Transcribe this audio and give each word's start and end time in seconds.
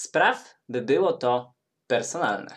spraw, 0.00 0.54
by 0.68 0.82
było 0.82 1.12
to 1.12 1.54
personalne. 1.86 2.56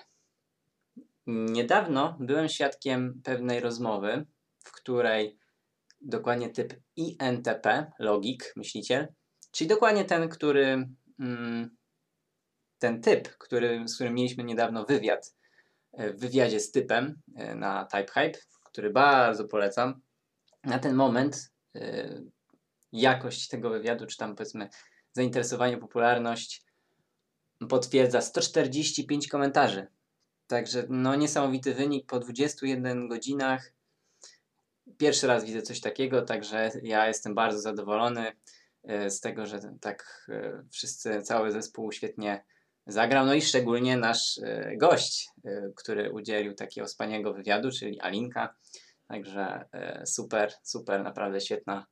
Niedawno 1.28 2.18
byłem 2.20 2.50
świadkiem 2.50 3.22
pewnej 3.24 3.60
rozmowy, 3.60 4.26
w 4.60 4.72
której 4.72 5.38
dokładnie 6.02 6.50
typ 6.50 6.74
INTP, 6.96 7.92
logik, 8.00 8.54
myśliciel, 8.56 9.08
czyli 9.52 9.68
dokładnie 9.68 10.06
ten, 10.06 10.30
który 10.30 10.88
mm, 11.20 11.78
ten 12.80 13.02
typ, 13.02 13.38
który, 13.38 13.88
z 13.88 13.96
którym 13.96 14.14
mieliśmy 14.14 14.44
niedawno 14.44 14.86
wywiad 14.86 15.36
e, 15.94 16.14
w 16.14 16.20
wywiadzie 16.20 16.60
z 16.60 16.72
typem 16.72 17.22
e, 17.36 17.56
na 17.56 17.86
TypeHype, 17.86 18.40
który 18.66 18.90
bardzo 18.90 19.48
polecam. 19.48 20.02
Na 20.64 20.80
ten 20.80 20.96
moment 20.96 21.52
e, 21.76 22.10
jakość 22.92 23.48
tego 23.48 23.70
wywiadu, 23.70 24.06
czy 24.06 24.18
tam 24.18 24.36
powiedzmy 24.36 24.70
zainteresowanie, 25.14 25.78
popularność 25.78 26.66
potwierdza 27.68 28.22
145 28.22 29.28
komentarzy. 29.28 29.88
Także 30.48 30.86
no 30.90 31.16
niesamowity 31.16 31.74
wynik 31.74 32.06
po 32.06 32.20
21 32.20 33.08
godzinach. 33.08 33.74
Pierwszy 34.98 35.28
raz 35.28 35.46
widzę 35.46 35.62
coś 35.62 35.82
takiego, 35.82 36.22
także 36.22 36.72
ja 36.84 37.08
jestem 37.08 37.36
bardzo 37.36 37.60
zadowolony 37.60 38.32
z 39.10 39.20
tego, 39.20 39.46
że 39.46 39.60
tak 39.82 40.30
wszyscy, 40.72 41.22
cały 41.22 41.52
zespół 41.52 41.92
świetnie 41.92 42.44
zagrał, 42.88 43.26
no 43.26 43.34
i 43.34 43.42
szczególnie 43.42 43.98
nasz 43.98 44.40
e, 44.44 44.78
gość, 44.78 45.30
e, 45.46 45.72
który 45.76 46.12
udzielił 46.12 46.54
takiego 46.54 46.88
wspaniałego 46.88 47.34
wywiadu, 47.34 47.72
czyli 47.72 48.00
Alinka. 48.00 48.56
Także 49.08 49.66
e, 49.72 50.06
super, 50.06 50.54
super, 50.64 51.04
naprawdę 51.04 51.42
świetna, 51.42 51.86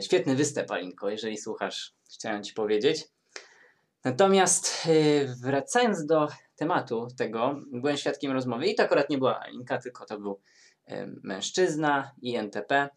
świetny 0.00 0.36
występ, 0.36 0.70
Alinko, 0.70 1.10
jeżeli 1.10 1.38
słuchasz, 1.38 1.94
chciałem 2.14 2.42
Ci 2.42 2.54
powiedzieć. 2.54 3.04
Natomiast 4.04 4.88
wracając 5.42 6.06
do 6.06 6.28
tematu 6.56 7.08
tego, 7.16 7.60
byłem 7.72 7.96
świadkiem 7.96 8.32
rozmowy 8.32 8.66
i 8.66 8.74
to 8.74 8.82
akurat 8.82 9.10
nie 9.10 9.18
była 9.18 9.40
Alinka, 9.40 9.78
tylko 9.78 10.06
to 10.06 10.20
był 10.20 10.40
mężczyzna, 11.22 12.12
INTP. 12.22 12.88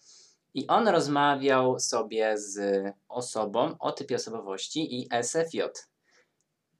I 0.53 0.67
on 0.67 0.87
rozmawiał 0.87 1.79
sobie 1.79 2.37
z 2.37 2.83
osobą 3.09 3.75
o 3.79 3.91
typie 3.91 4.15
osobowości 4.15 4.99
i 4.99 5.07
SFJ, 5.11 5.61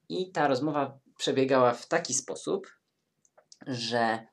i 0.08 0.32
ta 0.32 0.48
rozmowa 0.48 0.98
przebiegała 1.18 1.74
w 1.74 1.86
taki 1.86 2.14
sposób, 2.14 2.66
że 3.66 4.26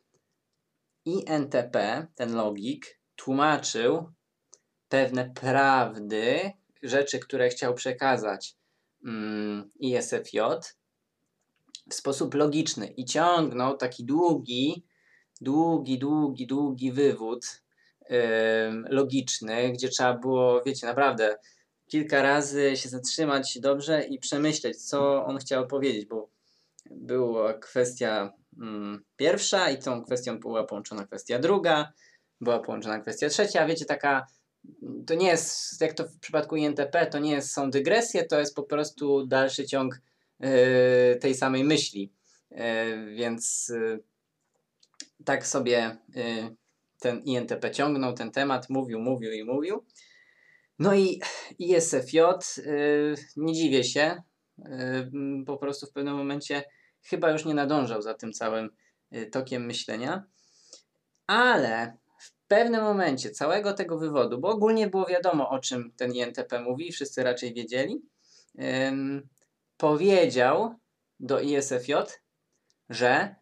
INTP, 1.06 2.08
ten 2.16 2.36
logik, 2.36 3.00
tłumaczył 3.16 4.12
pewne 4.90 5.30
prawdy, 5.30 6.52
rzeczy, 6.84 7.20
które 7.20 7.50
chciał 7.50 7.74
przekazać 7.74 8.56
ISFJ 9.80 10.40
w 11.90 11.94
sposób 11.94 12.34
logiczny 12.34 12.88
i 12.88 13.06
ciągnął 13.06 13.78
taki 13.78 14.06
długi, 14.06 14.86
długi, 15.42 16.00
długi, 16.00 16.48
długi 16.48 16.92
wywód 16.92 17.62
logiczny, 18.90 19.72
gdzie 19.72 19.90
trzeba 19.90 20.14
było, 20.14 20.64
wiecie, 20.66 20.88
naprawdę 20.88 21.38
kilka 21.88 22.22
razy 22.22 22.78
się 22.78 22.90
zatrzymać 22.90 23.60
dobrze 23.60 24.04
i 24.04 24.20
przemyśleć, 24.20 24.78
co 24.78 25.26
on 25.26 25.38
chciał 25.38 25.68
powiedzieć, 25.68 26.06
bo 26.06 26.30
była 26.92 27.54
kwestia 27.54 28.34
mm, 28.62 29.04
pierwsza 29.16 29.70
i 29.70 29.78
tą 29.80 30.04
kwestią 30.04 30.40
była 30.40 30.64
połączona 30.64 31.06
kwestia 31.06 31.40
druga, 31.40 31.94
była 32.42 32.60
połączona 32.60 33.00
kwestia 33.00 33.30
trzecia, 33.30 33.68
wiecie, 33.68 33.86
taka 33.86 34.28
to 35.08 35.16
nie 35.16 35.28
jest, 35.28 35.82
jak 35.82 35.94
to 35.94 36.08
w 36.08 36.20
przypadku 36.20 36.56
INTP, 36.56 37.06
to 37.06 37.20
nie 37.20 37.32
jest, 37.32 37.52
są 37.52 37.72
dygresje, 37.72 38.24
to 38.24 38.40
jest 38.40 38.56
po 38.56 38.64
prostu 38.64 39.28
dalszy 39.28 39.66
ciąg 39.66 40.02
yy, 40.40 40.50
tej 41.22 41.36
samej 41.36 41.64
myśli. 41.64 42.14
Yy, 42.52 43.16
więc 43.16 43.72
yy, 43.74 44.04
tak 45.26 45.48
sobie 45.48 45.98
ten 47.00 47.22
INTP 47.22 47.72
ciągnął 47.72 48.14
ten 48.14 48.32
temat, 48.32 48.70
mówił, 48.70 49.00
mówił 49.00 49.32
i 49.32 49.44
mówił. 49.44 49.86
No 50.80 50.96
i 50.96 51.22
ISFJ, 51.60 52.20
nie 53.38 53.54
dziwię 53.54 53.84
się, 53.84 54.22
po 55.46 55.58
prostu 55.58 55.88
w 55.88 55.92
pewnym 55.92 56.16
momencie 56.16 56.64
chyba 57.04 57.32
już 57.32 57.46
nie 57.46 57.54
nadążał 57.54 58.02
za 58.02 58.14
tym 58.14 58.34
całym 58.34 58.70
tokiem 59.32 59.66
myślenia, 59.66 60.24
ale 61.28 61.98
pewnym 62.48 62.84
momencie 62.84 63.32
całego 63.32 63.74
tego 63.74 63.98
wywodu, 63.98 64.40
bo 64.40 64.50
ogólnie 64.50 64.88
było 64.88 65.06
wiadomo 65.06 65.50
o 65.50 65.60
czym 65.60 65.92
ten 65.98 66.14
INTP 66.14 66.62
mówi, 66.62 66.92
wszyscy 66.92 67.24
raczej 67.24 67.54
wiedzieli, 67.54 68.02
powiedział 69.78 70.76
do 71.20 71.40
ISFJ, 71.40 71.94
że 72.90 73.36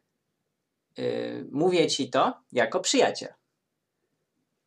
yy, 0.98 1.48
mówię 1.52 1.88
ci 1.88 2.10
to 2.10 2.34
jako 2.52 2.80
przyjaciel. 2.80 3.34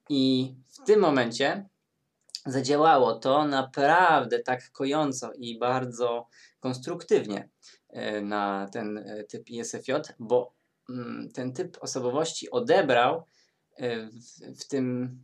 I 0.08 0.54
w 0.68 0.86
tym 0.86 1.00
momencie 1.00 1.68
zadziałało 2.46 3.14
to 3.14 3.44
naprawdę 3.44 4.38
tak 4.38 4.70
kojąco 4.70 5.32
i 5.32 5.58
bardzo 5.58 6.28
konstruktywnie 6.60 7.48
e, 7.88 8.20
na 8.20 8.68
ten 8.72 8.98
e, 8.98 9.24
typ 9.24 9.50
ISFJ, 9.50 9.92
bo 10.18 10.52
mm, 10.90 11.30
ten 11.34 11.52
typ 11.52 11.76
osobowości 11.80 12.50
odebrał 12.50 13.24
w, 13.78 14.60
w 14.60 14.68
tym 14.68 15.18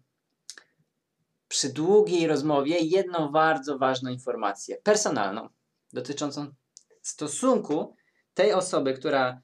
przy 1.48 1.72
długiej 1.72 2.26
rozmowie 2.26 2.78
jedną 2.78 3.28
bardzo 3.28 3.78
ważną 3.78 4.10
informację, 4.10 4.76
personalną, 4.76 5.48
dotyczącą 5.92 6.54
stosunku 7.02 7.96
tej 8.34 8.52
osoby, 8.52 8.94
która 8.94 9.40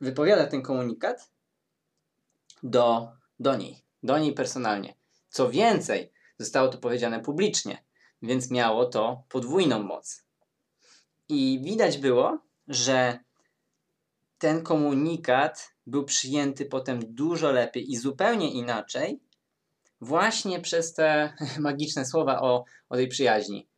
wypowiada 0.00 0.46
ten 0.46 0.62
komunikat 0.62 1.30
do, 2.62 3.12
do 3.40 3.56
niej, 3.56 3.84
do 4.02 4.18
niej 4.18 4.32
personalnie. 4.32 4.94
Co 5.28 5.50
więcej, 5.50 6.12
Zostało 6.38 6.68
to 6.68 6.78
powiedziane 6.78 7.20
publicznie, 7.20 7.84
więc 8.22 8.50
miało 8.50 8.86
to 8.86 9.24
podwójną 9.28 9.82
moc. 9.82 10.24
I 11.28 11.60
widać 11.64 11.98
było, 11.98 12.38
że 12.68 13.18
ten 14.38 14.62
komunikat 14.62 15.75
był 15.86 16.04
przyjęty 16.04 16.64
potem 16.64 17.14
dużo 17.14 17.52
lepiej 17.52 17.92
i 17.92 17.96
zupełnie 17.96 18.50
inaczej, 18.50 19.20
właśnie 20.00 20.60
przez 20.60 20.94
te 20.94 21.32
magiczne 21.58 22.06
słowa 22.06 22.40
o, 22.40 22.64
o 22.88 22.96
tej 22.96 23.08
przyjaźni. 23.08 23.68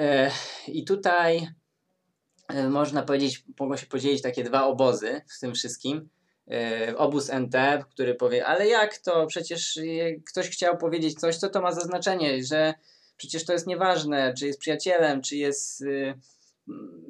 E, 0.00 0.30
I 0.68 0.84
tutaj 0.84 1.48
e, 2.48 2.68
można 2.68 3.02
powiedzieć, 3.02 3.44
mogą 3.60 3.76
się 3.76 3.86
podzielić 3.86 4.22
takie 4.22 4.44
dwa 4.44 4.66
obozy 4.66 5.20
w 5.36 5.40
tym 5.40 5.54
wszystkim. 5.54 6.08
E, 6.50 6.96
obóz 6.96 7.30
NT, 7.32 7.84
który 7.90 8.14
powie, 8.14 8.46
ale 8.46 8.68
jak 8.68 8.98
to, 8.98 9.26
przecież 9.26 9.78
ktoś 10.30 10.50
chciał 10.50 10.78
powiedzieć 10.78 11.20
coś, 11.20 11.36
co 11.36 11.48
to 11.48 11.62
ma 11.62 11.72
za 11.72 11.80
znaczenie, 11.80 12.44
że 12.44 12.74
przecież 13.16 13.44
to 13.44 13.52
jest 13.52 13.66
nieważne, 13.66 14.34
czy 14.34 14.46
jest 14.46 14.60
przyjacielem, 14.60 15.22
czy 15.22 15.36
jest 15.36 15.80
y, 15.80 16.14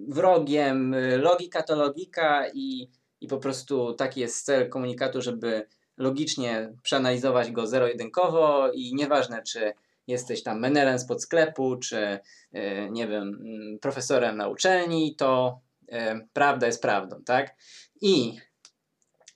wrogiem, 0.09 0.95
logika 1.19 1.63
to 1.63 1.77
logika 1.77 2.49
i, 2.55 2.91
i 3.21 3.27
po 3.29 3.39
prostu 3.39 3.95
taki 3.95 4.21
jest 4.21 4.45
cel 4.45 4.69
komunikatu, 4.69 5.23
żeby 5.23 5.67
logicznie 5.97 6.73
przeanalizować 6.83 7.51
go 7.51 7.67
zero-jedynkowo 7.67 8.71
i 8.73 8.95
nieważne, 8.95 9.43
czy 9.43 9.73
jesteś 10.07 10.43
tam 10.43 10.61
menelem 10.61 10.99
spod 10.99 11.23
sklepu, 11.23 11.77
czy 11.77 12.19
y, 12.55 12.89
nie 12.91 13.09
wiem, 13.09 13.39
profesorem 13.81 14.37
na 14.37 14.49
uczelni, 14.49 15.17
to 15.17 15.61
y, 15.83 15.95
prawda 16.33 16.67
jest 16.67 16.83
prawdą, 16.83 17.23
tak? 17.25 17.55
I 18.01 18.39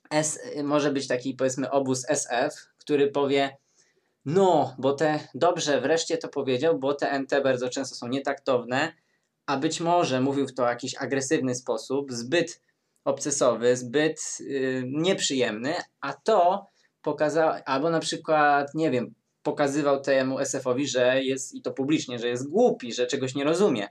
S, 0.09 0.39
może 0.63 0.91
być 0.91 1.07
taki 1.07 1.33
powiedzmy 1.33 1.71
obóz 1.71 2.05
SF, 2.09 2.55
który 2.77 3.11
powie 3.11 3.57
no, 4.25 4.75
bo 4.77 4.93
te, 4.93 5.19
dobrze, 5.35 5.81
wreszcie 5.81 6.17
to 6.17 6.27
powiedział, 6.27 6.79
bo 6.79 6.93
te 6.93 7.19
NT 7.19 7.41
bardzo 7.43 7.69
często 7.69 7.95
są 7.95 8.07
nietaktowne, 8.07 8.93
a 9.45 9.57
być 9.57 9.81
może 9.81 10.21
mówił 10.21 10.47
w 10.47 10.53
to 10.53 10.67
jakiś 10.67 10.95
agresywny 10.95 11.55
sposób, 11.55 12.11
zbyt 12.11 12.61
obcesowy, 13.05 13.77
zbyt 13.77 14.37
yy, 14.39 14.83
nieprzyjemny, 14.87 15.73
a 16.01 16.13
to 16.13 16.67
pokazało, 17.01 17.53
albo 17.65 17.89
na 17.89 17.99
przykład, 17.99 18.75
nie 18.75 18.91
wiem, 18.91 19.13
pokazywał 19.43 20.01
temu 20.01 20.39
SF-owi, 20.39 20.87
że 20.87 21.23
jest, 21.23 21.55
i 21.55 21.61
to 21.61 21.71
publicznie, 21.71 22.19
że 22.19 22.27
jest 22.27 22.49
głupi, 22.49 22.93
że 22.93 23.07
czegoś 23.07 23.35
nie 23.35 23.43
rozumie. 23.43 23.87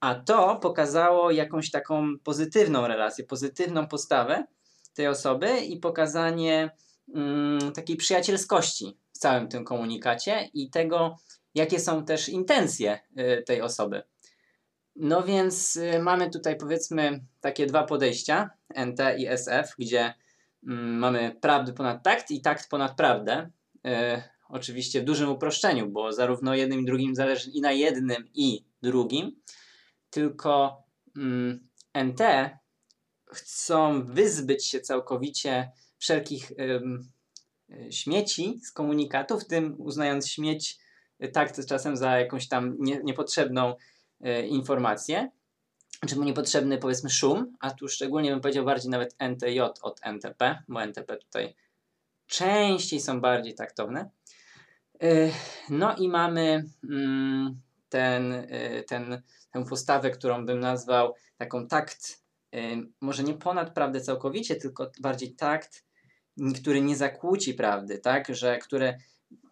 A 0.00 0.14
to 0.14 0.56
pokazało 0.56 1.30
jakąś 1.30 1.70
taką 1.70 2.18
pozytywną 2.24 2.86
relację, 2.88 3.24
pozytywną 3.24 3.86
postawę, 3.86 4.44
tej 4.94 5.06
osoby 5.06 5.60
i 5.60 5.76
pokazanie 5.76 6.70
mm, 7.14 7.72
takiej 7.72 7.96
przyjacielskości 7.96 8.98
w 9.12 9.18
całym 9.18 9.48
tym 9.48 9.64
komunikacie 9.64 10.50
i 10.54 10.70
tego, 10.70 11.16
jakie 11.54 11.80
są 11.80 12.04
też 12.04 12.28
intencje 12.28 12.98
y, 13.18 13.42
tej 13.46 13.62
osoby. 13.62 14.02
No 14.96 15.22
więc 15.22 15.76
y, 15.76 15.98
mamy 15.98 16.30
tutaj 16.30 16.56
powiedzmy 16.56 17.24
takie 17.40 17.66
dwa 17.66 17.84
podejścia, 17.84 18.50
NT 18.86 19.00
i 19.18 19.26
SF, 19.26 19.74
gdzie 19.78 20.08
y, 20.08 20.14
mamy 20.72 21.36
prawdę 21.40 21.72
ponad 21.72 22.02
takt 22.02 22.30
i 22.30 22.40
takt 22.40 22.70
ponad 22.70 22.96
prawdę. 22.96 23.50
Y, 23.86 24.22
oczywiście 24.48 25.00
w 25.00 25.04
dużym 25.04 25.30
uproszczeniu, 25.30 25.90
bo 25.90 26.12
zarówno 26.12 26.54
jednym 26.54 26.80
i 26.80 26.84
drugim 26.84 27.14
zależy 27.14 27.50
i 27.50 27.60
na 27.60 27.72
jednym 27.72 28.28
i 28.34 28.64
drugim, 28.82 29.40
tylko 30.10 30.82
mm, 31.16 31.68
NT 32.04 32.20
chcą 33.32 34.04
wyzbyć 34.06 34.66
się 34.66 34.80
całkowicie 34.80 35.70
wszelkich 35.98 36.52
śmieci 37.90 38.60
z 38.62 38.72
komunikatu, 38.72 39.40
w 39.40 39.46
tym 39.46 39.74
uznając 39.78 40.28
śmieć 40.28 40.78
tak 41.32 41.66
czasem 41.66 41.96
za 41.96 42.18
jakąś 42.18 42.48
tam 42.48 42.76
nie, 42.78 43.00
niepotrzebną 43.04 43.74
y, 44.24 44.46
informację, 44.46 45.30
czy 46.08 46.18
niepotrzebny 46.18 46.78
powiedzmy 46.78 47.10
szum, 47.10 47.56
a 47.60 47.70
tu 47.70 47.88
szczególnie 47.88 48.30
bym 48.30 48.40
powiedział 48.40 48.64
bardziej 48.64 48.90
nawet 48.90 49.16
NTJ 49.18 49.60
od 49.60 50.00
NTP, 50.02 50.62
bo 50.68 50.82
NTP 50.82 51.16
tutaj 51.16 51.54
częściej 52.26 53.00
są 53.00 53.20
bardziej 53.20 53.54
taktowne. 53.54 54.10
Y, 55.02 55.32
no 55.70 55.96
i 55.96 56.08
mamy 56.08 56.64
mm, 56.90 57.60
ten, 57.88 58.32
y, 58.32 58.84
ten, 58.88 59.22
tę 59.50 59.64
postawę, 59.64 60.10
którą 60.10 60.46
bym 60.46 60.60
nazwał 60.60 61.14
taką 61.36 61.66
takt, 61.66 62.24
może 63.00 63.22
nie 63.22 63.34
ponad 63.34 63.74
prawdę 63.74 64.00
całkowicie, 64.00 64.56
tylko 64.56 64.90
bardziej 65.00 65.34
takt, 65.34 65.84
który 66.60 66.80
nie 66.80 66.96
zakłóci 66.96 67.54
prawdy, 67.54 67.98
tak, 67.98 68.34
że 68.34 68.58
które 68.58 68.98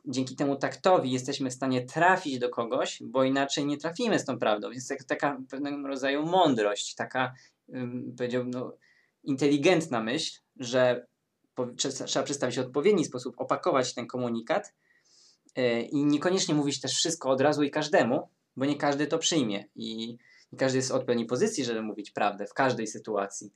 dzięki 0.05 0.37
temu 0.37 0.57
taktowi 0.57 1.11
jesteśmy 1.11 1.51
w 1.51 1.55
stanie 1.55 1.87
trafić 1.87 2.39
do 2.39 2.49
kogoś, 2.49 3.03
bo 3.03 3.25
inaczej 3.25 3.67
nie 3.67 3.77
trafimy 3.77 4.19
z 4.19 4.25
tą 4.25 4.39
prawdą. 4.39 4.71
Jest 4.71 4.91
jak 4.91 5.05
taka 5.05 5.39
pewnego 5.51 5.89
rodzaju 5.89 6.27
mądrość, 6.27 6.95
taka, 6.95 7.35
powiedziałbym, 8.17 8.51
no, 8.51 8.77
inteligentna 9.23 10.01
myśl, 10.01 10.41
że 10.57 11.07
trzeba 12.07 12.25
przedstawić 12.25 12.57
w 12.57 12.61
odpowiedni 12.61 13.05
sposób, 13.05 13.35
opakować 13.39 13.95
ten 13.95 14.07
komunikat 14.07 14.75
yy, 15.57 15.83
i 15.83 16.05
niekoniecznie 16.05 16.55
mówić 16.55 16.81
też 16.81 16.93
wszystko 16.93 17.31
od 17.31 17.41
razu 17.41 17.63
i 17.63 17.71
każdemu, 17.71 18.29
bo 18.57 18.65
nie 18.65 18.77
każdy 18.77 19.07
to 19.07 19.19
przyjmie 19.19 19.65
i 19.75 20.19
nie 20.53 20.59
każdy 20.59 20.79
jest 20.79 20.89
w 20.89 20.95
odpowiedniej 20.95 21.27
pozycji, 21.27 21.65
żeby 21.65 21.83
mówić 21.83 22.11
prawdę 22.11 22.47
w 22.47 22.55
każdej 22.55 22.87
sytuacji. 22.87 23.53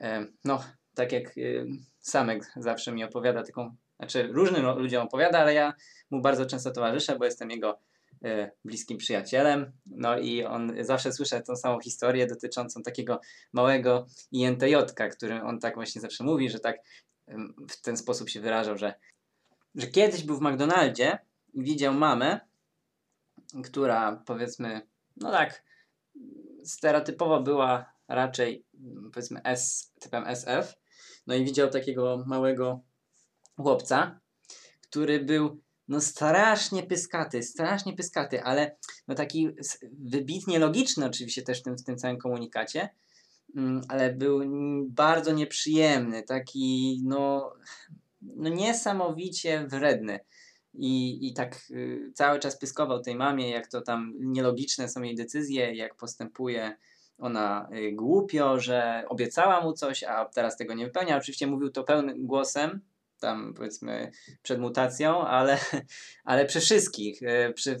Yy, 0.00 0.06
no, 0.44 0.64
tak 0.94 1.12
jak 1.12 1.34
Samek 2.00 2.52
zawsze 2.56 2.92
mi 2.92 3.04
opowiada 3.04 3.42
taką, 3.42 3.76
znaczy 3.96 4.28
różnym 4.32 4.66
ludziom 4.78 5.06
opowiada, 5.06 5.38
ale 5.38 5.54
ja 5.54 5.74
mu 6.10 6.20
bardzo 6.20 6.46
często 6.46 6.70
towarzyszę, 6.70 7.18
bo 7.18 7.24
jestem 7.24 7.50
jego 7.50 7.78
bliskim 8.64 8.98
przyjacielem. 8.98 9.72
No 9.86 10.18
i 10.18 10.44
on 10.44 10.72
zawsze 10.80 11.12
słyszę 11.12 11.42
tą 11.42 11.56
samą 11.56 11.80
historię 11.80 12.26
dotyczącą 12.26 12.82
takiego 12.82 13.20
małego 13.52 14.06
INTJ, 14.32 14.74
którym 15.12 15.46
on 15.46 15.58
tak 15.58 15.74
właśnie 15.74 16.00
zawsze 16.00 16.24
mówi, 16.24 16.50
że 16.50 16.60
tak 16.60 16.76
w 17.70 17.82
ten 17.82 17.96
sposób 17.96 18.28
się 18.28 18.40
wyrażał, 18.40 18.78
że, 18.78 18.94
że 19.74 19.86
kiedyś 19.86 20.24
był 20.24 20.36
w 20.36 20.42
McDonaldzie 20.42 21.18
i 21.54 21.62
widział 21.62 21.94
mamę, 21.94 22.40
która 23.64 24.22
powiedzmy, 24.26 24.86
no 25.16 25.30
tak, 25.30 25.62
stereotypowo 26.64 27.42
była 27.42 27.92
raczej 28.08 28.64
powiedzmy 29.12 29.42
S, 29.42 29.92
typem 30.00 30.26
SF. 30.26 30.74
No 31.26 31.34
i 31.34 31.44
widział 31.44 31.70
takiego 31.70 32.24
małego 32.26 32.80
chłopca, 33.56 34.20
który 34.80 35.24
był 35.24 35.60
no 35.88 36.00
strasznie 36.00 36.82
pyskaty, 36.82 37.42
strasznie 37.42 37.92
pyskaty, 37.92 38.42
ale 38.42 38.76
no 39.08 39.14
taki 39.14 39.48
wybitnie 39.92 40.58
logiczny 40.58 41.06
oczywiście 41.06 41.42
też 41.42 41.60
w 41.60 41.62
tym, 41.62 41.76
w 41.76 41.84
tym 41.84 41.96
całym 41.96 42.18
komunikacie, 42.18 42.88
Mm, 43.56 43.80
ale 43.88 44.12
był 44.12 44.40
bardzo 44.88 45.32
nieprzyjemny, 45.32 46.22
taki 46.22 47.00
no, 47.04 47.52
no 48.22 48.48
niesamowicie 48.48 49.66
wredny. 49.66 50.20
I, 50.74 51.28
I 51.28 51.34
tak 51.34 51.58
y, 51.70 52.12
cały 52.14 52.38
czas 52.38 52.58
pyskował 52.58 53.00
tej 53.00 53.16
mamie, 53.16 53.50
jak 53.50 53.68
to 53.68 53.80
tam 53.80 54.14
nielogiczne 54.18 54.88
są 54.88 55.02
jej 55.02 55.14
decyzje, 55.14 55.74
jak 55.74 55.94
postępuje 55.94 56.76
ona 57.18 57.68
y, 57.72 57.92
głupio, 57.92 58.60
że 58.60 59.04
obiecała 59.08 59.60
mu 59.60 59.72
coś, 59.72 60.02
a 60.02 60.24
teraz 60.24 60.56
tego 60.56 60.74
nie 60.74 60.84
wypełnia. 60.84 61.16
Oczywiście 61.16 61.46
mówił 61.46 61.70
to 61.70 61.84
pełnym 61.84 62.26
głosem, 62.26 62.80
tam 63.24 63.54
powiedzmy 63.54 64.10
przed 64.42 64.60
mutacją, 64.60 65.26
ale, 65.26 65.58
ale 66.24 66.46
przy 66.46 66.60
wszystkich, 66.60 67.22
y, 67.22 67.52
przy, 67.54 67.76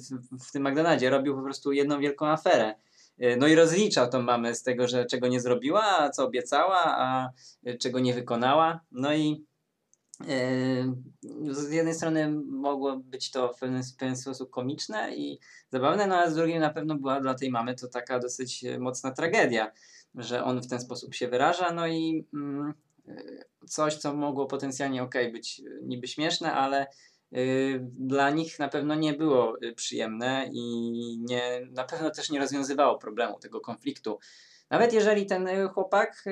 w, 0.46 0.52
tym 0.52 0.68
McDonaldzie 0.68 1.10
robił 1.10 1.36
po 1.36 1.42
prostu 1.42 1.72
jedną 1.72 2.00
wielką 2.00 2.26
aferę. 2.26 2.74
E, 3.18 3.36
no 3.36 3.46
i 3.46 3.54
rozliczał 3.54 4.10
tą 4.10 4.22
mamę 4.22 4.54
z 4.54 4.62
tego, 4.62 4.88
że 4.88 5.06
czego 5.06 5.28
nie 5.28 5.40
zrobiła, 5.40 5.98
a 5.98 6.10
co 6.10 6.26
obiecała, 6.26 6.82
a 6.84 7.30
e, 7.64 7.78
czego 7.78 8.00
nie 8.00 8.14
wykonała. 8.14 8.80
No 8.92 9.14
i 9.14 9.44
yy, 10.20 11.54
z 11.54 11.72
jednej 11.72 11.94
strony 11.94 12.30
mogło 12.46 12.96
być 12.96 13.30
to 13.30 13.52
w 13.52 13.58
pewien, 13.58 13.82
w 13.82 13.96
pewien 13.96 14.16
sposób 14.16 14.50
komiczne 14.50 15.16
i 15.16 15.38
zabawne, 15.70 16.06
no 16.06 16.16
a 16.16 16.30
z 16.30 16.34
drugiej 16.34 16.58
na 16.58 16.70
pewno 16.70 16.94
była 16.94 17.20
dla 17.20 17.34
tej 17.34 17.50
mamy 17.50 17.74
to 17.74 17.88
taka 17.88 18.18
dosyć 18.18 18.64
mocna 18.78 19.10
tragedia, 19.10 19.72
że 20.14 20.44
on 20.44 20.62
w 20.62 20.66
ten 20.66 20.80
sposób 20.80 21.14
się 21.14 21.28
wyraża, 21.28 21.72
no 21.72 21.86
i 21.86 22.26
yy, 22.32 22.74
coś, 23.68 23.96
co 23.96 24.14
mogło 24.14 24.46
potencjalnie 24.46 25.02
ok, 25.02 25.14
być 25.32 25.62
niby 25.82 26.08
śmieszne, 26.08 26.52
ale 26.52 26.86
Y, 27.36 27.80
dla 27.98 28.30
nich 28.30 28.58
na 28.58 28.68
pewno 28.68 28.94
nie 28.94 29.12
było 29.12 29.56
y, 29.62 29.72
przyjemne 29.72 30.50
i 30.52 30.62
nie, 31.20 31.68
na 31.70 31.84
pewno 31.84 32.10
też 32.10 32.30
nie 32.30 32.38
rozwiązywało 32.38 32.98
problemu, 32.98 33.38
tego 33.38 33.60
konfliktu. 33.60 34.18
Nawet 34.70 34.92
jeżeli 34.92 35.26
ten 35.26 35.48
chłopak 35.68 36.24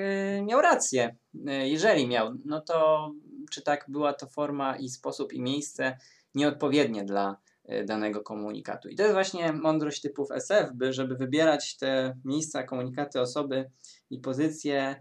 miał 0.43 0.61
rację, 0.61 1.17
jeżeli 1.63 2.09
miał, 2.09 2.35
no 2.45 2.61
to 2.61 3.11
czy 3.51 3.63
tak 3.63 3.85
była 3.89 4.13
to 4.13 4.27
forma 4.27 4.77
i 4.77 4.89
sposób 4.89 5.33
i 5.33 5.43
miejsce 5.43 5.99
nieodpowiednie 6.35 7.05
dla 7.05 7.37
danego 7.85 8.21
komunikatu. 8.21 8.89
I 8.89 8.97
to 8.97 9.03
jest 9.03 9.15
właśnie 9.15 9.53
mądrość 9.53 10.01
typów 10.01 10.31
SF, 10.31 10.73
by 10.75 10.93
żeby 10.93 11.17
wybierać 11.17 11.77
te 11.77 12.17
miejsca, 12.25 12.63
komunikaty, 12.63 13.21
osoby 13.21 13.71
i 14.11 14.19
pozycje 14.19 14.97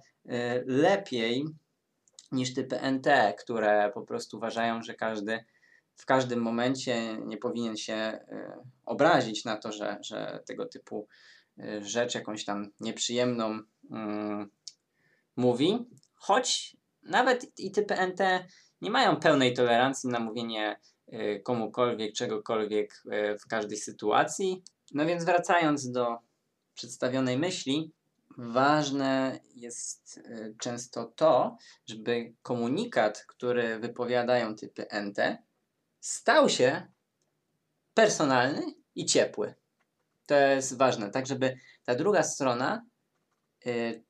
lepiej 0.65 1.45
niż 2.31 2.53
typy 2.53 2.79
NT, 2.91 3.07
które 3.39 3.91
po 3.93 4.01
prostu 4.01 4.37
uważają, 4.37 4.81
że 4.81 4.93
każdy 4.93 5.45
w 5.95 6.05
każdym 6.05 6.39
momencie 6.39 7.17
nie 7.17 7.37
powinien 7.37 7.77
się 7.77 7.93
e, 7.93 8.57
obrazić 8.85 9.45
na 9.45 9.57
to, 9.57 9.71
że, 9.71 9.97
że 10.01 10.43
tego 10.47 10.65
typu 10.65 11.07
e, 11.59 11.81
rzecz 11.85 12.15
jakąś 12.15 12.45
tam 12.45 12.71
nieprzyjemną 12.79 13.59
mm, 13.91 14.49
mówi, 15.35 15.85
choć 16.13 16.77
nawet 17.03 17.59
i 17.59 17.71
typy 17.71 17.95
NT 18.07 18.45
nie 18.81 18.91
mają 18.91 19.15
pełnej 19.15 19.53
tolerancji 19.53 20.09
na 20.09 20.19
mówienie 20.19 20.79
e, 21.07 21.39
komukolwiek, 21.39 22.13
czegokolwiek 22.13 23.03
w 23.43 23.47
każdej 23.47 23.77
sytuacji. 23.77 24.63
No 24.93 25.05
więc 25.05 25.25
wracając 25.25 25.91
do 25.91 26.17
przedstawionej 26.73 27.37
myśli, 27.37 27.91
ważne 28.41 29.39
jest 29.55 30.19
często 30.59 31.05
to, 31.05 31.57
żeby 31.87 32.33
komunikat, 32.41 33.25
który 33.27 33.79
wypowiadają 33.79 34.55
typy 34.55 34.85
NT, 35.03 35.37
stał 35.99 36.49
się 36.49 36.87
personalny 37.93 38.61
i 38.95 39.05
ciepły. 39.05 39.53
To 40.25 40.35
jest 40.35 40.77
ważne, 40.77 41.11
tak 41.11 41.27
żeby 41.27 41.57
ta 41.85 41.95
druga 41.95 42.23
strona 42.23 42.85
y, 43.65 44.03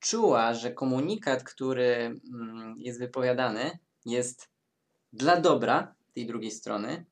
czuła, 0.00 0.54
że 0.54 0.72
komunikat, 0.72 1.44
który 1.44 2.20
mm, 2.32 2.74
jest 2.78 2.98
wypowiadany, 2.98 3.78
jest 4.06 4.48
dla 5.12 5.40
dobra 5.40 5.94
tej 6.14 6.26
drugiej 6.26 6.50
strony, 6.50 7.04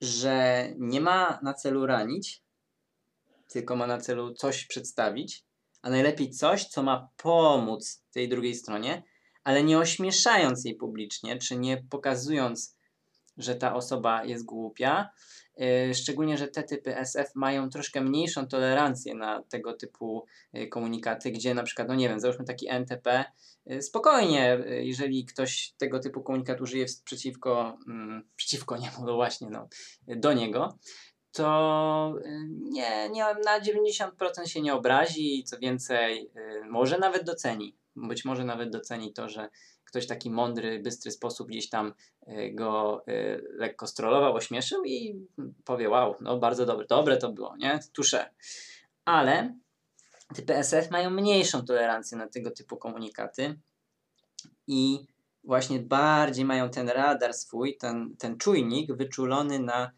że 0.00 0.68
nie 0.78 1.00
ma 1.00 1.38
na 1.42 1.54
celu 1.54 1.86
ranić, 1.86 2.45
tylko 3.48 3.76
ma 3.76 3.86
na 3.86 3.98
celu 3.98 4.34
coś 4.34 4.66
przedstawić, 4.66 5.44
a 5.82 5.90
najlepiej 5.90 6.30
coś, 6.30 6.64
co 6.64 6.82
ma 6.82 7.08
pomóc 7.16 8.04
tej 8.12 8.28
drugiej 8.28 8.54
stronie, 8.54 9.02
ale 9.44 9.64
nie 9.64 9.78
ośmieszając 9.78 10.64
jej 10.64 10.74
publicznie, 10.74 11.38
czy 11.38 11.56
nie 11.56 11.82
pokazując 11.90 12.76
że 13.36 13.54
ta 13.54 13.74
osoba 13.74 14.24
jest 14.24 14.44
głupia. 14.44 15.10
Y, 15.90 15.94
szczególnie, 15.94 16.38
że 16.38 16.48
te 16.48 16.62
typy 16.62 16.96
SF 16.96 17.34
mają 17.34 17.70
troszkę 17.70 18.00
mniejszą 18.00 18.46
tolerancję 18.46 19.14
na 19.14 19.42
tego 19.42 19.72
typu 19.72 20.26
y, 20.54 20.66
komunikaty, 20.68 21.30
gdzie 21.30 21.54
na 21.54 21.62
przykład, 21.62 21.88
no 21.88 21.94
nie 21.94 22.08
wiem, 22.08 22.20
załóżmy 22.20 22.44
taki 22.44 22.68
NTP, 22.68 23.24
y, 23.70 23.82
spokojnie, 23.82 24.58
jeżeli 24.66 25.24
ktoś 25.24 25.74
tego 25.78 26.00
typu 26.00 26.22
komunikat 26.22 26.60
użyje 26.60 26.86
przeciwko, 27.04 27.78
mm, 27.88 28.28
przeciwko 28.36 28.76
niemu, 28.76 29.04
no 29.06 29.14
właśnie, 29.14 29.50
no, 29.50 29.68
do 30.06 30.32
niego, 30.32 30.78
to 31.36 32.14
nie, 32.48 33.10
nie, 33.10 33.24
na 33.44 33.60
90% 33.60 34.46
się 34.46 34.62
nie 34.62 34.74
obrazi 34.74 35.38
i 35.38 35.44
co 35.44 35.58
więcej, 35.58 36.30
może 36.70 36.98
nawet 36.98 37.24
doceni. 37.24 37.76
Być 37.96 38.24
może 38.24 38.44
nawet 38.44 38.70
doceni 38.70 39.12
to, 39.12 39.28
że 39.28 39.48
ktoś 39.84 40.06
taki 40.06 40.30
mądry, 40.30 40.78
bystry 40.78 41.10
sposób 41.10 41.48
gdzieś 41.48 41.68
tam 41.68 41.94
e, 42.26 42.50
go 42.50 43.04
lekko 43.56 43.86
strollował, 43.86 44.34
ośmieszył 44.34 44.84
i 44.84 45.26
powie, 45.64 45.88
wow, 45.88 46.14
no 46.20 46.38
bardzo 46.38 46.66
dobre, 46.66 46.86
dobre 46.86 47.16
to 47.16 47.32
było, 47.32 47.56
nie? 47.56 47.78
Tusze. 47.92 48.30
Ale 49.04 49.54
typy 50.34 50.56
SF 50.56 50.90
mają 50.90 51.10
mniejszą 51.10 51.64
tolerancję 51.64 52.18
na 52.18 52.28
tego 52.28 52.50
typu 52.50 52.76
komunikaty 52.76 53.60
i 54.66 55.06
właśnie 55.44 55.78
bardziej 55.78 56.44
mają 56.44 56.70
ten 56.70 56.88
radar 56.88 57.34
swój, 57.34 57.76
ten, 57.76 58.16
ten 58.18 58.38
czujnik 58.38 58.92
wyczulony 58.92 59.58
na 59.58 59.90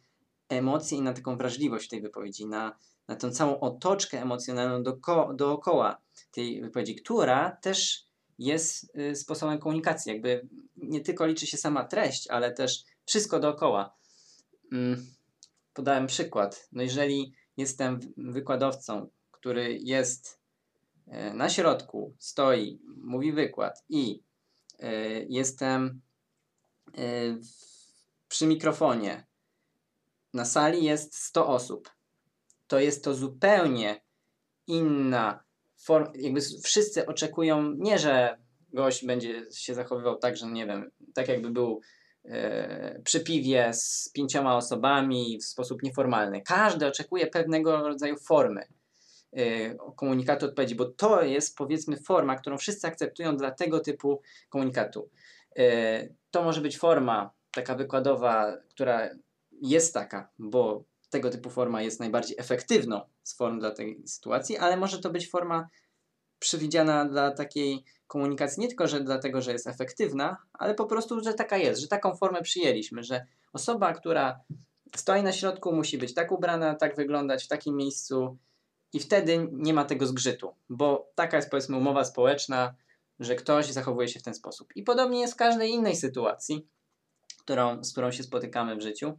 emocje 0.48 0.98
i 0.98 1.02
na 1.02 1.12
taką 1.12 1.36
wrażliwość 1.36 1.88
tej 1.88 2.02
wypowiedzi, 2.02 2.46
na 2.46 2.76
na 3.08 3.16
tą 3.16 3.30
całą 3.30 3.60
otoczkę 3.60 4.22
emocjonalną 4.22 4.82
doko, 4.82 5.34
dookoła 5.34 6.00
tej 6.30 6.62
wypowiedzi, 6.62 6.94
która 6.94 7.50
też 7.50 8.04
jest 8.38 8.96
y, 8.96 9.16
sposobem 9.16 9.58
komunikacji. 9.58 10.12
Jakby 10.12 10.48
nie 10.76 11.00
tylko 11.00 11.26
liczy 11.26 11.46
się 11.46 11.56
sama 11.56 11.84
treść, 11.84 12.28
ale 12.28 12.52
też 12.52 12.84
wszystko 13.04 13.40
dookoła. 13.40 13.96
Mm, 14.72 15.06
podałem 15.74 16.06
przykład. 16.06 16.68
No 16.72 16.82
jeżeli 16.82 17.32
jestem 17.56 18.00
wykładowcą, 18.16 19.08
który 19.30 19.78
jest 19.78 20.40
e, 21.06 21.34
na 21.34 21.48
środku, 21.48 22.14
stoi, 22.18 22.80
mówi 22.96 23.32
wykład 23.32 23.84
i 23.88 24.22
e, 24.78 24.92
jestem 25.24 26.00
e, 26.98 27.00
przy 28.28 28.46
mikrofonie, 28.46 29.26
na 30.34 30.44
sali 30.44 30.84
jest 30.84 31.14
100 31.16 31.46
osób, 31.46 31.90
to 32.66 32.78
jest 32.78 33.04
to 33.04 33.14
zupełnie 33.14 34.00
inna 34.66 35.44
forma. 35.76 36.12
Jakby 36.14 36.40
wszyscy 36.64 37.06
oczekują 37.06 37.74
nie, 37.78 37.98
że 37.98 38.38
gość 38.72 39.04
będzie 39.04 39.46
się 39.52 39.74
zachowywał 39.74 40.18
tak, 40.18 40.36
że 40.36 40.46
nie 40.46 40.66
wiem, 40.66 40.90
tak 41.14 41.28
jakby 41.28 41.50
był 41.50 41.80
e, 42.24 43.00
przy 43.04 43.20
piwie 43.20 43.70
z 43.74 44.10
pięcioma 44.14 44.56
osobami 44.56 45.38
w 45.38 45.44
sposób 45.44 45.82
nieformalny. 45.82 46.42
Każdy 46.42 46.86
oczekuje 46.86 47.26
pewnego 47.26 47.88
rodzaju 47.88 48.16
formy 48.16 48.62
e, 49.32 49.74
komunikatu 49.74 50.46
odpowiedzi, 50.46 50.74
bo 50.74 50.84
to 50.84 51.22
jest 51.22 51.56
powiedzmy 51.56 51.96
forma, 51.96 52.36
którą 52.36 52.58
wszyscy 52.58 52.86
akceptują 52.86 53.36
dla 53.36 53.50
tego 53.50 53.80
typu 53.80 54.22
komunikatu. 54.48 55.10
E, 55.58 56.08
to 56.30 56.42
może 56.42 56.60
być 56.60 56.78
forma 56.78 57.30
taka 57.54 57.74
wykładowa, 57.74 58.56
która 58.70 59.10
jest 59.62 59.94
taka, 59.94 60.30
bo 60.38 60.84
tego 61.10 61.30
typu 61.30 61.50
forma 61.50 61.82
jest 61.82 62.00
najbardziej 62.00 62.36
efektywną 62.38 63.00
z 63.22 63.36
form 63.36 63.60
dla 63.60 63.70
tej 63.70 64.02
sytuacji, 64.06 64.56
ale 64.56 64.76
może 64.76 64.98
to 64.98 65.10
być 65.10 65.30
forma 65.30 65.68
przewidziana 66.38 67.04
dla 67.04 67.30
takiej 67.30 67.84
komunikacji 68.06 68.60
nie 68.60 68.68
tylko, 68.68 68.88
że 68.88 69.00
dlatego, 69.00 69.42
że 69.42 69.52
jest 69.52 69.66
efektywna, 69.66 70.36
ale 70.52 70.74
po 70.74 70.86
prostu, 70.86 71.20
że 71.20 71.34
taka 71.34 71.56
jest, 71.56 71.80
że 71.80 71.88
taką 71.88 72.16
formę 72.16 72.42
przyjęliśmy, 72.42 73.04
że 73.04 73.26
osoba, 73.52 73.92
która 73.92 74.40
stoi 74.96 75.22
na 75.22 75.32
środku, 75.32 75.72
musi 75.72 75.98
być 75.98 76.14
tak 76.14 76.32
ubrana, 76.32 76.74
tak 76.74 76.96
wyglądać 76.96 77.44
w 77.44 77.48
takim 77.48 77.76
miejscu 77.76 78.38
i 78.92 79.00
wtedy 79.00 79.48
nie 79.52 79.74
ma 79.74 79.84
tego 79.84 80.06
zgrzytu, 80.06 80.54
bo 80.68 81.10
taka 81.14 81.36
jest 81.36 81.50
powiedzmy 81.50 81.76
umowa 81.76 82.04
społeczna, 82.04 82.74
że 83.20 83.34
ktoś 83.34 83.66
zachowuje 83.66 84.08
się 84.08 84.20
w 84.20 84.22
ten 84.22 84.34
sposób. 84.34 84.76
I 84.76 84.82
podobnie 84.82 85.20
jest 85.20 85.34
w 85.34 85.36
każdej 85.36 85.70
innej 85.70 85.96
sytuacji, 85.96 86.66
którą, 87.48 87.84
z 87.84 87.92
którą 87.92 88.10
się 88.10 88.22
spotykamy 88.22 88.76
w 88.76 88.80
życiu. 88.80 89.18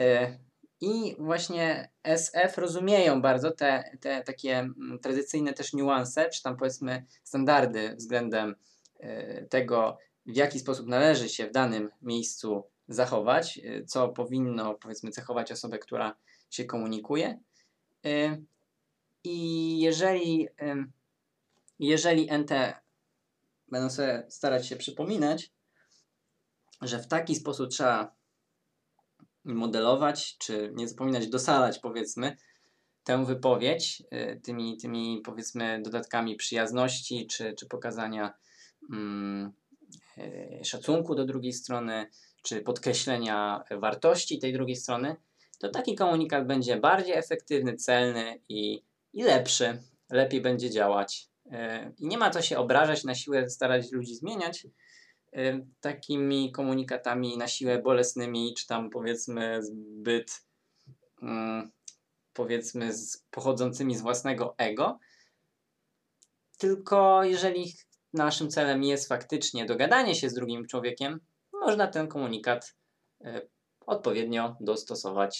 E, 0.00 0.38
I 0.80 1.16
właśnie 1.18 1.90
SF 2.02 2.58
rozumieją 2.58 3.22
bardzo 3.22 3.50
te, 3.50 3.96
te 4.00 4.22
takie 4.22 4.58
mm, 4.58 4.98
tradycyjne 5.02 5.52
też 5.52 5.72
niuanse, 5.72 6.30
czy 6.30 6.42
tam 6.42 6.56
powiedzmy 6.56 7.04
standardy 7.24 7.94
względem 7.96 8.54
e, 9.00 9.42
tego, 9.46 9.98
w 10.26 10.36
jaki 10.36 10.60
sposób 10.60 10.86
należy 10.86 11.28
się 11.28 11.46
w 11.46 11.52
danym 11.52 11.90
miejscu 12.02 12.64
zachować, 12.88 13.60
e, 13.64 13.84
co 13.84 14.08
powinno 14.08 14.74
powiedzmy 14.74 15.10
cechować 15.10 15.52
osobę, 15.52 15.78
która 15.78 16.16
się 16.50 16.64
komunikuje. 16.64 17.38
I 19.24 19.80
jeżeli, 19.80 20.48
jeżeli 21.78 22.28
NT 22.38 22.50
będą 23.68 23.90
sobie 23.90 24.26
starać 24.28 24.66
się 24.66 24.76
przypominać, 24.76 25.50
że 26.82 26.98
w 26.98 27.08
taki 27.08 27.34
sposób 27.34 27.70
trzeba 27.70 28.14
modelować, 29.44 30.38
czy 30.38 30.72
nie 30.74 30.88
zapominać 30.88 31.28
dosalać, 31.28 31.78
powiedzmy, 31.78 32.36
tę 33.04 33.24
wypowiedź 33.24 34.02
y, 34.12 34.40
tymi, 34.44 34.76
tymi 34.76 35.20
powiedzmy, 35.24 35.82
dodatkami 35.82 36.36
przyjazności, 36.36 37.26
czy, 37.26 37.54
czy 37.58 37.66
pokazania 37.66 38.34
mm, 38.92 39.52
y, 40.18 40.60
szacunku 40.64 41.14
do 41.14 41.24
drugiej 41.24 41.52
strony, 41.52 42.06
czy 42.42 42.60
podkreślenia 42.60 43.64
wartości 43.70 44.38
tej 44.38 44.52
drugiej 44.52 44.76
strony, 44.76 45.16
to 45.58 45.68
taki 45.68 45.94
komunikat 45.94 46.46
będzie 46.46 46.76
bardziej 46.76 47.14
efektywny, 47.14 47.76
celny 47.76 48.40
i, 48.48 48.82
i 49.12 49.22
lepszy, 49.22 49.82
lepiej 50.10 50.40
będzie 50.40 50.70
działać. 50.70 51.28
Y, 51.46 51.50
I 51.98 52.06
nie 52.06 52.18
ma 52.18 52.30
co 52.30 52.42
się 52.42 52.58
obrażać, 52.58 53.04
na 53.04 53.14
siłę 53.14 53.50
starać 53.50 53.92
ludzi 53.92 54.14
zmieniać, 54.14 54.66
takimi 55.80 56.52
komunikatami 56.52 57.36
na 57.36 57.48
siłę 57.48 57.78
bolesnymi, 57.78 58.54
czy 58.58 58.66
tam 58.66 58.90
powiedzmy 58.90 59.62
zbyt 59.62 60.46
mm, 61.22 61.70
powiedzmy 62.32 62.92
z, 62.92 63.24
pochodzącymi 63.30 63.96
z 63.96 64.00
własnego 64.00 64.54
ego. 64.58 64.98
Tylko 66.58 67.24
jeżeli 67.24 67.72
naszym 68.12 68.50
celem 68.50 68.82
jest 68.82 69.08
faktycznie 69.08 69.66
dogadanie 69.66 70.14
się 70.14 70.30
z 70.30 70.34
drugim 70.34 70.66
człowiekiem, 70.66 71.20
można 71.52 71.86
ten 71.86 72.08
komunikat 72.08 72.74
odpowiednio 73.86 74.56
dostosować 74.60 75.30